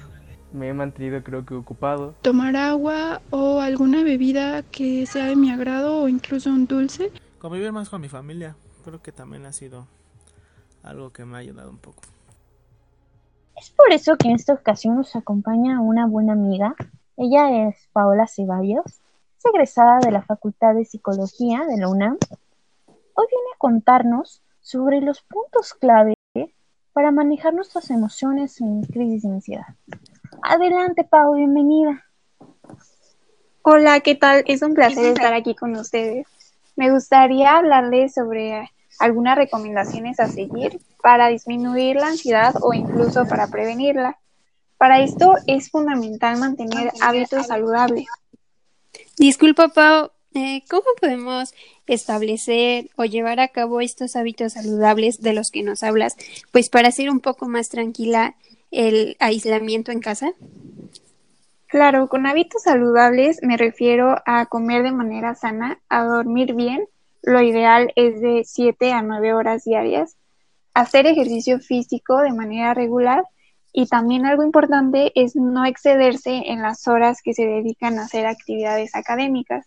me 0.54 0.68
he 0.68 0.72
mantenido 0.72 1.22
creo 1.22 1.44
que 1.44 1.54
ocupado. 1.54 2.14
Tomar 2.22 2.56
agua 2.56 3.20
o 3.30 3.60
alguna 3.60 4.04
bebida 4.04 4.62
que 4.62 5.04
sea 5.04 5.26
de 5.26 5.36
mi 5.36 5.50
agrado 5.50 6.02
o 6.02 6.08
incluso 6.08 6.48
un 6.50 6.66
dulce. 6.66 7.10
Convivir 7.38 7.72
más 7.72 7.88
con 7.88 8.00
mi 8.00 8.08
familia, 8.08 8.54
creo 8.84 9.02
que 9.02 9.10
también 9.10 9.44
ha 9.46 9.52
sido 9.52 9.86
algo 10.82 11.10
que 11.10 11.24
me 11.24 11.36
ha 11.36 11.40
ayudado 11.40 11.70
un 11.70 11.78
poco. 11.78 12.02
Es 13.56 13.70
por 13.70 13.92
eso 13.92 14.16
que 14.16 14.28
en 14.28 14.36
esta 14.36 14.54
ocasión 14.54 14.96
nos 14.96 15.14
acompaña 15.16 15.80
una 15.80 16.06
buena 16.06 16.32
amiga. 16.32 16.74
Ella 17.16 17.68
es 17.68 17.88
Paola 17.92 18.26
Ceballos, 18.26 18.84
es 18.86 19.44
egresada 19.52 19.98
de 19.98 20.12
la 20.12 20.22
Facultad 20.22 20.74
de 20.74 20.84
Psicología 20.84 21.64
de 21.66 21.78
la 21.78 21.88
UNAM. 21.88 22.16
Hoy 22.86 23.26
viene 23.30 23.48
a 23.54 23.58
contarnos 23.58 24.40
sobre 24.60 25.00
los 25.00 25.22
puntos 25.22 25.74
clave 25.74 26.14
para 26.92 27.10
manejar 27.10 27.54
nuestras 27.54 27.90
emociones 27.90 28.60
en 28.60 28.82
crisis 28.82 29.22
de 29.22 29.28
ansiedad. 29.28 29.66
Adelante, 30.46 31.04
Pau, 31.04 31.36
bienvenida. 31.36 32.04
Hola, 33.62 34.00
¿qué 34.00 34.14
tal? 34.14 34.44
Es 34.46 34.60
un 34.60 34.74
placer 34.74 35.06
estar 35.06 35.32
aquí 35.32 35.54
con 35.54 35.74
ustedes. 35.74 36.26
Me 36.76 36.90
gustaría 36.90 37.56
hablarles 37.56 38.12
sobre 38.12 38.70
algunas 38.98 39.36
recomendaciones 39.36 40.20
a 40.20 40.28
seguir 40.28 40.78
para 41.02 41.28
disminuir 41.28 41.96
la 41.96 42.08
ansiedad 42.08 42.54
o 42.60 42.74
incluso 42.74 43.24
para 43.26 43.46
prevenirla. 43.46 44.18
Para 44.76 45.00
esto 45.00 45.36
es 45.46 45.70
fundamental 45.70 46.36
mantener 46.38 46.92
hábitos 47.00 47.46
saludables. 47.46 48.04
Disculpa, 49.16 49.68
Pau, 49.68 50.10
eh, 50.34 50.62
¿cómo 50.68 50.84
podemos 51.00 51.54
establecer 51.86 52.90
o 52.96 53.06
llevar 53.06 53.40
a 53.40 53.48
cabo 53.48 53.80
estos 53.80 54.14
hábitos 54.14 54.52
saludables 54.52 55.22
de 55.22 55.32
los 55.32 55.48
que 55.50 55.62
nos 55.62 55.82
hablas? 55.82 56.16
Pues 56.52 56.68
para 56.68 56.90
ser 56.90 57.08
un 57.08 57.20
poco 57.20 57.48
más 57.48 57.70
tranquila 57.70 58.36
el 58.74 59.16
aislamiento 59.20 59.92
en 59.92 60.00
casa? 60.00 60.32
Claro, 61.66 62.08
con 62.08 62.26
hábitos 62.26 62.62
saludables 62.62 63.40
me 63.42 63.56
refiero 63.56 64.16
a 64.26 64.46
comer 64.46 64.82
de 64.82 64.92
manera 64.92 65.34
sana, 65.34 65.80
a 65.88 66.04
dormir 66.04 66.54
bien, 66.54 66.86
lo 67.22 67.40
ideal 67.40 67.92
es 67.96 68.20
de 68.20 68.42
7 68.44 68.92
a 68.92 69.00
9 69.00 69.32
horas 69.32 69.64
diarias, 69.64 70.16
hacer 70.74 71.06
ejercicio 71.06 71.58
físico 71.58 72.18
de 72.18 72.32
manera 72.32 72.74
regular. 72.74 73.24
Y 73.72 73.86
también 73.86 74.24
algo 74.26 74.44
importante 74.44 75.10
es 75.16 75.34
no 75.34 75.64
excederse 75.64 76.42
en 76.46 76.62
las 76.62 76.86
horas 76.86 77.22
que 77.22 77.34
se 77.34 77.46
dedican 77.46 77.98
a 77.98 78.04
hacer 78.04 78.26
actividades 78.26 78.94
académicas, 78.94 79.66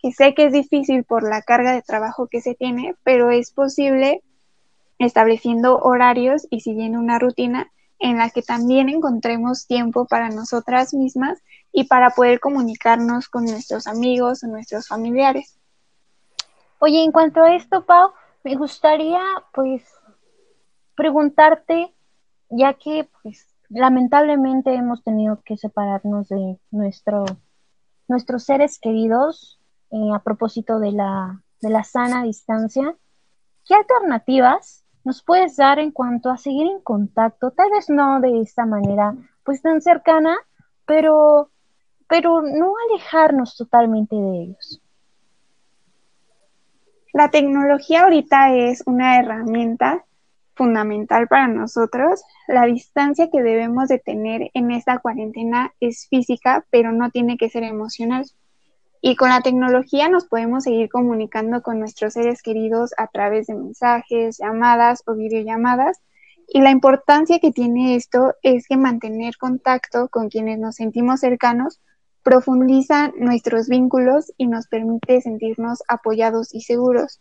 que 0.00 0.12
sé 0.12 0.34
que 0.34 0.46
es 0.46 0.52
difícil 0.52 1.04
por 1.04 1.22
la 1.22 1.42
carga 1.42 1.72
de 1.72 1.82
trabajo 1.82 2.26
que 2.26 2.40
se 2.40 2.54
tiene, 2.54 2.94
pero 3.04 3.30
es 3.30 3.52
posible 3.52 4.22
estableciendo 4.98 5.78
horarios 5.78 6.46
y 6.50 6.60
siguiendo 6.60 6.98
una 6.98 7.18
rutina 7.18 7.70
en 8.04 8.18
la 8.18 8.28
que 8.28 8.42
también 8.42 8.90
encontremos 8.90 9.66
tiempo 9.66 10.04
para 10.06 10.28
nosotras 10.28 10.92
mismas 10.92 11.42
y 11.72 11.84
para 11.84 12.10
poder 12.10 12.38
comunicarnos 12.38 13.30
con 13.30 13.46
nuestros 13.46 13.86
amigos 13.86 14.44
o 14.44 14.46
nuestros 14.46 14.88
familiares. 14.88 15.58
Oye, 16.80 17.02
en 17.02 17.12
cuanto 17.12 17.42
a 17.42 17.54
esto, 17.54 17.86
Pau, 17.86 18.12
me 18.42 18.56
gustaría 18.56 19.22
pues 19.54 19.82
preguntarte, 20.94 21.94
ya 22.50 22.74
que 22.74 23.08
pues 23.22 23.48
lamentablemente 23.70 24.74
hemos 24.74 25.02
tenido 25.02 25.40
que 25.42 25.56
separarnos 25.56 26.28
de 26.28 26.58
nuestro, 26.70 27.24
nuestros 28.06 28.44
seres 28.44 28.78
queridos 28.78 29.58
eh, 29.92 30.12
a 30.14 30.18
propósito 30.18 30.78
de 30.78 30.92
la, 30.92 31.42
de 31.62 31.70
la 31.70 31.84
sana 31.84 32.22
distancia, 32.22 32.94
¿qué 33.64 33.74
alternativas 33.74 34.83
nos 35.04 35.22
puedes 35.22 35.56
dar 35.56 35.78
en 35.78 35.90
cuanto 35.90 36.30
a 36.30 36.38
seguir 36.38 36.66
en 36.66 36.80
contacto, 36.80 37.50
tal 37.50 37.70
vez 37.70 37.88
no 37.88 38.20
de 38.20 38.40
esta 38.40 38.66
manera 38.66 39.14
pues 39.44 39.60
tan 39.60 39.82
cercana, 39.82 40.36
pero, 40.86 41.50
pero 42.08 42.42
no 42.42 42.74
alejarnos 42.90 43.56
totalmente 43.56 44.16
de 44.16 44.42
ellos. 44.42 44.80
La 47.12 47.30
tecnología 47.30 48.02
ahorita 48.02 48.54
es 48.54 48.82
una 48.86 49.18
herramienta 49.18 50.04
fundamental 50.54 51.28
para 51.28 51.46
nosotros. 51.46 52.22
La 52.48 52.64
distancia 52.64 53.30
que 53.30 53.42
debemos 53.42 53.88
de 53.88 53.98
tener 53.98 54.50
en 54.54 54.70
esta 54.70 54.98
cuarentena 54.98 55.72
es 55.80 56.08
física, 56.08 56.64
pero 56.70 56.92
no 56.92 57.10
tiene 57.10 57.36
que 57.36 57.50
ser 57.50 57.62
emocional. 57.62 58.24
Y 59.06 59.16
con 59.16 59.28
la 59.28 59.42
tecnología 59.42 60.08
nos 60.08 60.24
podemos 60.24 60.64
seguir 60.64 60.88
comunicando 60.88 61.60
con 61.60 61.78
nuestros 61.78 62.14
seres 62.14 62.40
queridos 62.40 62.92
a 62.96 63.06
través 63.06 63.48
de 63.48 63.54
mensajes, 63.54 64.38
llamadas 64.38 65.02
o 65.04 65.12
videollamadas. 65.12 66.00
Y 66.48 66.62
la 66.62 66.70
importancia 66.70 67.38
que 67.38 67.52
tiene 67.52 67.96
esto 67.96 68.32
es 68.42 68.66
que 68.66 68.78
mantener 68.78 69.36
contacto 69.36 70.08
con 70.08 70.30
quienes 70.30 70.58
nos 70.58 70.76
sentimos 70.76 71.20
cercanos 71.20 71.82
profundiza 72.22 73.12
nuestros 73.18 73.68
vínculos 73.68 74.32
y 74.38 74.46
nos 74.46 74.68
permite 74.68 75.20
sentirnos 75.20 75.82
apoyados 75.86 76.54
y 76.54 76.62
seguros. 76.62 77.20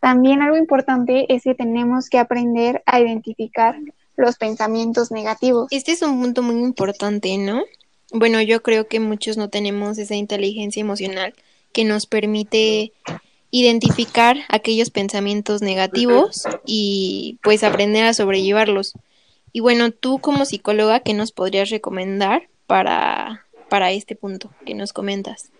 También 0.00 0.42
algo 0.42 0.58
importante 0.58 1.24
es 1.34 1.44
que 1.44 1.54
tenemos 1.54 2.10
que 2.10 2.18
aprender 2.18 2.82
a 2.84 3.00
identificar 3.00 3.76
los 4.14 4.36
pensamientos 4.36 5.10
negativos. 5.10 5.68
Este 5.70 5.92
es 5.92 6.02
un 6.02 6.20
punto 6.20 6.42
muy 6.42 6.62
importante, 6.62 7.38
¿no? 7.38 7.62
Bueno, 8.12 8.40
yo 8.40 8.62
creo 8.62 8.88
que 8.88 9.00
muchos 9.00 9.36
no 9.36 9.48
tenemos 9.48 9.98
esa 9.98 10.14
inteligencia 10.14 10.80
emocional 10.80 11.34
que 11.72 11.84
nos 11.84 12.06
permite 12.06 12.92
identificar 13.50 14.36
aquellos 14.48 14.90
pensamientos 14.90 15.62
negativos 15.62 16.44
y 16.64 17.38
pues 17.42 17.64
aprender 17.64 18.04
a 18.04 18.14
sobrellevarlos. 18.14 18.94
Y 19.52 19.60
bueno, 19.60 19.90
tú 19.90 20.18
como 20.18 20.44
psicóloga, 20.44 21.00
¿qué 21.00 21.14
nos 21.14 21.32
podrías 21.32 21.70
recomendar 21.70 22.48
para, 22.66 23.46
para 23.68 23.90
este 23.92 24.16
punto 24.16 24.50
que 24.64 24.74
nos 24.74 24.92
comentas? 24.92 25.50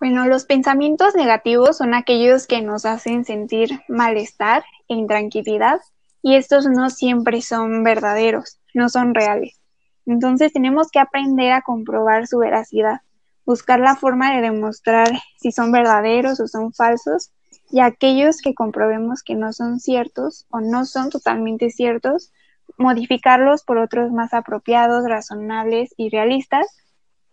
Bueno, 0.00 0.26
los 0.26 0.44
pensamientos 0.44 1.14
negativos 1.14 1.78
son 1.78 1.94
aquellos 1.94 2.48
que 2.48 2.60
nos 2.60 2.84
hacen 2.84 3.24
sentir 3.24 3.82
malestar 3.86 4.64
e 4.88 4.94
intranquilidad 4.94 5.80
y 6.22 6.34
estos 6.34 6.66
no 6.66 6.90
siempre 6.90 7.40
son 7.40 7.84
verdaderos, 7.84 8.58
no 8.74 8.88
son 8.88 9.14
reales. 9.14 9.61
Entonces 10.06 10.52
tenemos 10.52 10.90
que 10.90 10.98
aprender 10.98 11.52
a 11.52 11.62
comprobar 11.62 12.26
su 12.26 12.38
veracidad, 12.38 13.00
buscar 13.44 13.80
la 13.80 13.96
forma 13.96 14.34
de 14.34 14.40
demostrar 14.40 15.08
si 15.38 15.52
son 15.52 15.72
verdaderos 15.72 16.40
o 16.40 16.48
son 16.48 16.72
falsos 16.72 17.32
y 17.70 17.80
aquellos 17.80 18.40
que 18.40 18.54
comprobemos 18.54 19.22
que 19.22 19.34
no 19.34 19.52
son 19.52 19.80
ciertos 19.80 20.46
o 20.50 20.60
no 20.60 20.84
son 20.84 21.10
totalmente 21.10 21.70
ciertos, 21.70 22.32
modificarlos 22.76 23.64
por 23.64 23.78
otros 23.78 24.12
más 24.12 24.34
apropiados, 24.34 25.08
razonables 25.08 25.94
y 25.96 26.10
realistas. 26.10 26.66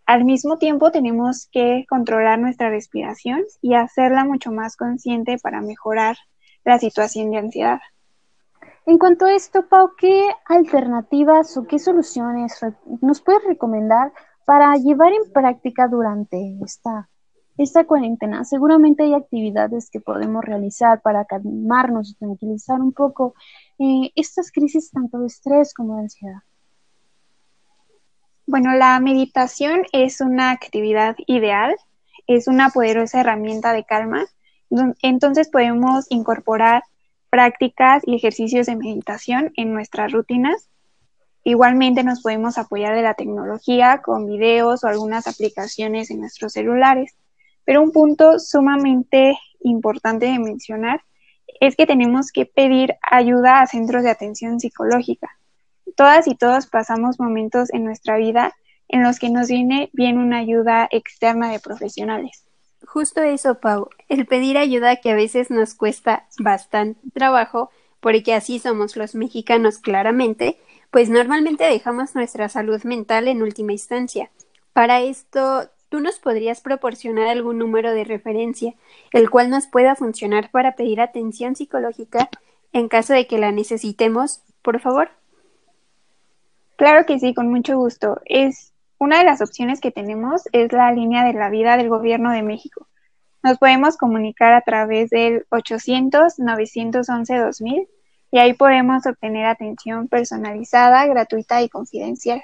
Al 0.05 0.25
mismo 0.25 0.57
tiempo 0.57 0.91
tenemos 0.91 1.47
que 1.51 1.85
controlar 1.87 2.39
nuestra 2.39 2.69
respiración 2.69 3.41
y 3.61 3.75
hacerla 3.75 4.25
mucho 4.25 4.51
más 4.51 4.75
consciente 4.75 5.37
para 5.37 5.61
mejorar 5.61 6.17
la 6.63 6.79
situación 6.79 7.31
de 7.31 7.37
ansiedad. 7.37 7.79
En 8.89 8.97
cuanto 8.97 9.27
a 9.27 9.35
esto, 9.35 9.67
Pau, 9.69 9.91
¿qué 9.95 10.31
alternativas 10.45 11.55
o 11.57 11.67
qué 11.67 11.77
soluciones 11.77 12.59
nos 13.01 13.21
puedes 13.21 13.43
recomendar 13.43 14.11
para 14.45 14.75
llevar 14.77 15.13
en 15.13 15.31
práctica 15.31 15.87
durante 15.87 16.57
esta, 16.65 17.07
esta 17.55 17.83
cuarentena? 17.83 18.43
Seguramente 18.45 19.03
hay 19.03 19.13
actividades 19.13 19.91
que 19.91 19.99
podemos 19.99 20.43
realizar 20.43 21.03
para 21.03 21.25
calmarnos 21.25 22.09
y 22.09 22.15
tranquilizar 22.15 22.81
un 22.81 22.91
poco 22.91 23.35
eh, 23.77 24.09
estas 24.15 24.51
crisis 24.51 24.89
tanto 24.89 25.19
de 25.19 25.27
estrés 25.27 25.71
como 25.75 25.97
de 25.97 26.01
ansiedad. 26.01 26.41
Bueno, 28.47 28.73
la 28.73 28.99
meditación 28.99 29.83
es 29.91 30.19
una 30.19 30.49
actividad 30.49 31.15
ideal, 31.27 31.75
es 32.25 32.47
una 32.47 32.71
poderosa 32.71 33.19
herramienta 33.19 33.71
de 33.71 33.83
calma, 33.85 34.25
entonces 35.03 35.47
podemos 35.47 36.07
incorporar 36.09 36.81
prácticas 37.29 38.03
y 38.05 38.15
ejercicios 38.15 38.67
de 38.67 38.75
meditación 38.75 39.51
en 39.55 39.73
nuestras 39.73 40.11
rutinas. 40.11 40.69
Igualmente 41.43 42.03
nos 42.03 42.21
podemos 42.21 42.57
apoyar 42.57 42.95
de 42.95 43.01
la 43.01 43.13
tecnología 43.13 44.01
con 44.03 44.27
videos 44.27 44.83
o 44.83 44.87
algunas 44.87 45.27
aplicaciones 45.27 46.11
en 46.11 46.19
nuestros 46.19 46.53
celulares. 46.53 47.15
Pero 47.65 47.81
un 47.81 47.91
punto 47.91 48.39
sumamente 48.39 49.37
importante 49.61 50.25
de 50.25 50.39
mencionar 50.39 51.01
es 51.59 51.75
que 51.75 51.85
tenemos 51.85 52.31
que 52.31 52.45
pedir 52.45 52.95
ayuda 53.01 53.61
a 53.61 53.67
centros 53.67 54.03
de 54.03 54.09
atención 54.09 54.59
psicológica. 54.59 55.29
Todas 55.95 56.27
y 56.27 56.35
todos 56.35 56.67
pasamos 56.67 57.19
momentos 57.19 57.73
en 57.73 57.83
nuestra 57.83 58.17
vida 58.17 58.53
en 58.87 59.03
los 59.03 59.19
que 59.19 59.29
nos 59.29 59.47
viene 59.47 59.89
bien 59.93 60.17
una 60.17 60.39
ayuda 60.39 60.87
externa 60.91 61.51
de 61.51 61.59
profesionales. 61.59 62.48
Justo 62.85 63.21
eso, 63.21 63.59
Pau, 63.59 63.89
el 64.07 64.25
pedir 64.25 64.57
ayuda 64.57 64.95
que 64.97 65.11
a 65.11 65.15
veces 65.15 65.51
nos 65.51 65.75
cuesta 65.75 66.25
bastante 66.39 66.99
trabajo, 67.13 67.69
porque 67.99 68.33
así 68.33 68.59
somos 68.59 68.95
los 68.95 69.15
mexicanos 69.15 69.79
claramente, 69.79 70.57
pues 70.89 71.09
normalmente 71.09 71.65
dejamos 71.65 72.15
nuestra 72.15 72.49
salud 72.49 72.81
mental 72.83 73.27
en 73.27 73.43
última 73.43 73.73
instancia. 73.73 74.31
Para 74.73 75.01
esto, 75.01 75.69
¿tú 75.89 75.99
nos 75.99 76.19
podrías 76.19 76.61
proporcionar 76.61 77.27
algún 77.27 77.57
número 77.57 77.91
de 77.91 78.05
referencia, 78.05 78.73
el 79.11 79.29
cual 79.29 79.49
nos 79.49 79.67
pueda 79.67 79.95
funcionar 79.95 80.49
para 80.51 80.75
pedir 80.75 81.01
atención 81.01 81.55
psicológica 81.55 82.29
en 82.71 82.87
caso 82.87 83.13
de 83.13 83.27
que 83.27 83.37
la 83.37 83.51
necesitemos, 83.51 84.41
por 84.61 84.79
favor? 84.79 85.09
Claro 86.77 87.05
que 87.05 87.19
sí, 87.19 87.33
con 87.33 87.49
mucho 87.49 87.77
gusto. 87.77 88.21
Es 88.25 88.68
una 88.99 89.17
de 89.19 89.23
las 89.23 89.41
opciones 89.41 89.81
que 89.81 89.91
tenemos 89.91 90.43
es 90.51 90.71
la 90.71 90.91
línea 90.91 91.23
de 91.23 91.33
la 91.33 91.49
vida 91.49 91.77
del 91.77 91.89
Gobierno 91.89 92.31
de 92.31 92.43
México. 92.43 92.87
Nos 93.41 93.57
podemos 93.57 93.97
comunicar 93.97 94.53
a 94.53 94.61
través 94.61 95.09
del 95.09 95.47
800-911-2000 95.49 97.87
y 98.31 98.37
ahí 98.37 98.53
podemos 98.53 99.07
obtener 99.07 99.45
atención 99.45 100.07
personalizada, 100.07 101.05
gratuita 101.07 101.61
y 101.61 101.69
confidencial. 101.69 102.41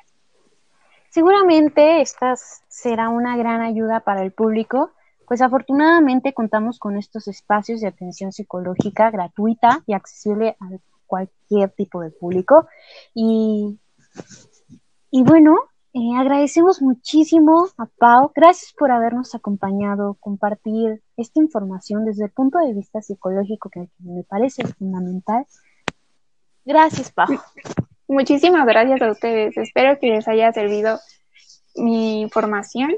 Seguramente 1.10 2.02
esta 2.02 2.36
será 2.68 3.10
una 3.10 3.38
gran 3.38 3.62
ayuda 3.62 4.00
para 4.00 4.24
el 4.24 4.32
público, 4.32 4.92
pues 5.28 5.42
afortunadamente 5.42 6.34
contamos 6.34 6.80
con 6.80 6.98
estos 6.98 7.28
espacios 7.28 7.82
de 7.82 7.88
atención 7.88 8.32
psicológica 8.32 9.12
gratuita 9.12 9.84
y 9.86 9.94
accesible 9.94 10.56
a 10.60 10.70
cualquier 11.06 11.70
tipo 11.72 12.02
de 12.02 12.10
público. 12.12 12.68
Y 13.14 13.78
y 15.16 15.24
bueno, 15.24 15.56
eh, 15.96 16.18
agradecemos 16.18 16.82
muchísimo 16.82 17.70
a 17.78 17.86
Pau. 17.86 18.30
Gracias 18.36 18.74
por 18.74 18.92
habernos 18.92 19.34
acompañado, 19.34 20.18
compartir 20.20 21.02
esta 21.16 21.40
información 21.40 22.04
desde 22.04 22.26
el 22.26 22.32
punto 22.32 22.60
de 22.60 22.74
vista 22.74 23.02
psicológico 23.02 23.70
que 23.70 23.88
me 24.00 24.24
parece 24.24 24.68
fundamental. 24.68 25.46
Gracias, 26.66 27.14
Pau. 27.14 27.40
Muchísimas 28.10 28.66
gracias 28.66 29.02
a 29.02 29.10
ustedes. 29.10 29.56
Espero 29.56 29.98
que 29.98 30.08
les 30.08 30.28
haya 30.28 30.52
servido 30.52 31.00
mi 31.76 32.20
información 32.20 32.94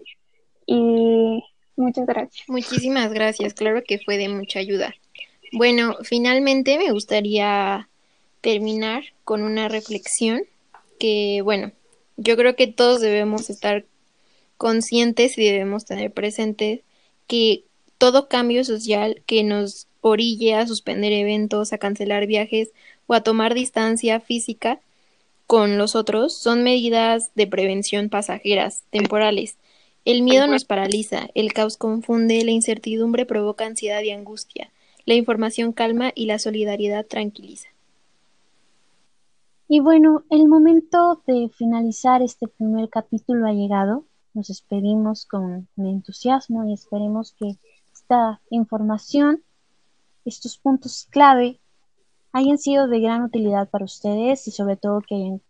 y 0.65 1.43
muchas 1.75 2.07
gracias. 2.07 2.49
Muchísimas 2.49 3.13
gracias. 3.13 3.53
Claro 3.53 3.83
que 3.87 3.99
fue 3.99 4.17
de 4.17 4.29
mucha 4.29 4.57
ayuda. 4.57 4.95
Bueno, 5.53 5.97
finalmente 6.01 6.79
me 6.79 6.91
gustaría 6.91 7.89
terminar 8.41 9.03
con 9.23 9.43
una 9.43 9.67
reflexión 9.67 10.41
que, 10.99 11.41
bueno, 11.43 11.71
yo 12.17 12.35
creo 12.35 12.55
que 12.55 12.67
todos 12.67 12.99
debemos 12.99 13.49
estar 13.49 13.85
conscientes 14.57 15.37
y 15.37 15.45
debemos 15.45 15.85
tener 15.85 16.11
presente 16.11 16.83
que 17.27 17.63
todo 17.97 18.27
cambio 18.27 18.63
social 18.63 19.21
que 19.25 19.43
nos 19.43 19.87
orille 20.01 20.55
a 20.55 20.67
suspender 20.67 21.13
eventos, 21.13 21.73
a 21.73 21.77
cancelar 21.77 22.27
viajes 22.27 22.69
o 23.05 23.13
a 23.13 23.21
tomar 23.21 23.53
distancia 23.53 24.19
física 24.19 24.79
con 25.45 25.77
los 25.77 25.95
otros 25.95 26.37
son 26.37 26.63
medidas 26.63 27.31
de 27.35 27.47
prevención 27.47 28.09
pasajeras, 28.09 28.83
temporales. 28.89 29.55
El 30.03 30.21
miedo 30.21 30.47
nos 30.47 30.65
paraliza, 30.65 31.29
el 31.35 31.53
caos 31.53 31.77
confunde, 31.77 32.43
la 32.43 32.51
incertidumbre 32.51 33.25
provoca 33.25 33.65
ansiedad 33.65 34.01
y 34.01 34.11
angustia, 34.11 34.71
la 35.05 35.15
información 35.15 35.71
calma 35.71 36.11
y 36.15 36.25
la 36.25 36.39
solidaridad 36.39 37.05
tranquiliza. 37.05 37.69
Y 39.69 39.81
bueno, 39.81 40.23
el 40.29 40.47
momento 40.47 41.21
de 41.27 41.49
finalizar 41.49 42.21
este 42.21 42.47
primer 42.47 42.89
capítulo 42.89 43.47
ha 43.47 43.51
llegado. 43.51 44.05
Nos 44.33 44.47
despedimos 44.47 45.25
con 45.25 45.67
entusiasmo 45.75 46.63
y 46.63 46.73
esperemos 46.73 47.35
que 47.37 47.57
esta 47.91 48.39
información, 48.49 49.43
estos 50.23 50.57
puntos 50.57 51.07
clave, 51.09 51.59
hayan 52.31 52.57
sido 52.57 52.87
de 52.87 53.01
gran 53.01 53.23
utilidad 53.23 53.69
para 53.69 53.83
ustedes 53.83 54.47
y 54.47 54.51
sobre 54.51 54.77
todo 54.77 55.01
que 55.01 55.15
hayan 55.15 55.41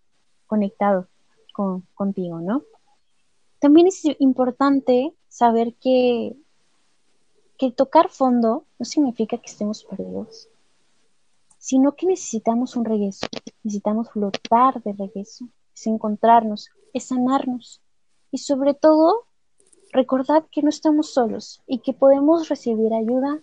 conectado 0.47 1.07
con, 1.53 1.81
contigo, 1.93 2.41
¿no? 2.41 2.63
También 3.59 3.85
es 3.85 4.01
importante 4.17 5.13
saber 5.27 5.75
que, 5.75 6.35
que 7.59 7.71
tocar 7.71 8.09
fondo 8.09 8.65
no 8.79 8.85
significa 8.85 9.37
que 9.37 9.51
estemos 9.51 9.83
perdidos 9.83 10.49
sino 11.67 11.95
que 11.97 12.05
necesitamos 12.05 12.77
un 12.77 12.85
regreso, 12.85 13.27
necesitamos 13.61 14.09
flotar 14.09 14.81
de 14.83 14.93
regreso, 14.93 15.49
es 15.75 15.85
encontrarnos, 15.85 16.69
es 16.93 17.07
sanarnos 17.07 17.81
y 18.31 18.37
sobre 18.37 18.73
todo 18.73 19.25
recordad 19.91 20.45
que 20.49 20.61
no 20.61 20.69
estamos 20.69 21.13
solos 21.13 21.61
y 21.67 21.79
que 21.79 21.91
podemos 21.91 22.47
recibir 22.47 22.93
ayuda 22.93 23.41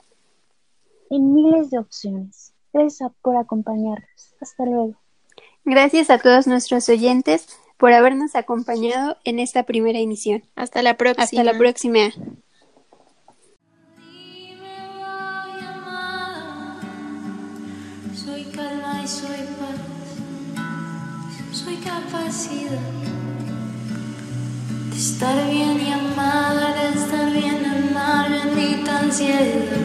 en 1.11 1.35
miles 1.35 1.69
de 1.69 1.79
opciones. 1.79 2.55
Gracias 2.73 3.13
por 3.21 3.37
acompañarnos. 3.37 4.35
Hasta 4.41 4.65
luego. 4.65 4.95
Gracias 5.67 6.09
a 6.09 6.19
todos 6.19 6.47
nuestros 6.47 6.89
oyentes 6.89 7.47
por 7.77 7.93
habernos 7.93 8.37
acompañado 8.37 9.19
en 9.25 9.39
esta 9.39 9.65
primera 9.65 9.99
emisión. 9.99 10.45
Hasta 10.57 10.83
la 10.83 10.97
próxima. 10.97 11.25
Hasta 11.25 11.45
la 11.45 11.59
próxima. 11.59 12.09
De 24.91 24.97
estar 24.97 25.51
bien 25.51 25.81
y 25.81 25.93
amar, 25.93 26.75
de 26.75 27.01
estar 27.01 27.33
bien 27.33 27.65
amar, 27.67 28.31
bendita 28.31 29.01
ansiedad, 29.01 29.77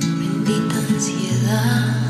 bendita 0.00 0.76
ansiedad. 0.88 1.90